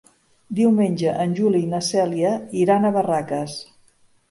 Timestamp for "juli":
1.41-1.61